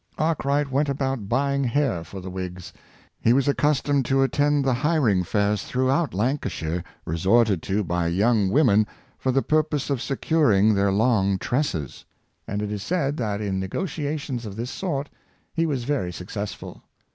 Arkwright 0.17 0.71
went 0.71 0.89
about 0.89 1.29
buy 1.29 1.53
ing 1.53 1.63
hair 1.63 2.03
for 2.03 2.21
the 2.21 2.29
wigs. 2.31 2.73
He 3.19 3.33
was 3.33 3.47
accustomed 3.47 4.03
to 4.05 4.23
attend 4.23 4.65
the 4.65 4.73
hiring 4.73 5.23
fairs 5.23 5.63
throughout 5.63 6.15
Lancashire 6.15 6.83
resorted 7.05 7.61
to 7.61 7.83
by 7.83 8.07
young 8.07 8.49
women, 8.49 8.87
for 9.19 9.31
the 9.31 9.43
purpose 9.43 9.91
of 9.91 10.01
securing 10.01 10.73
their 10.73 10.91
long 10.91 11.37
tresses; 11.37 12.03
and 12.47 12.63
it 12.63 12.71
is 12.71 12.81
said 12.81 13.15
that 13.17 13.41
in 13.41 13.59
negotiations 13.59 14.43
of 14.47 14.55
this 14.55 14.71
sort 14.71 15.07
he 15.53 15.67
was 15.67 15.83
very 15.83 16.11
successful. 16.11 16.81